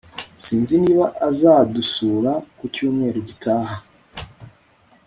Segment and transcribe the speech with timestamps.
[0.45, 3.75] Sinzi niba azadusura ku cyumweru gitaha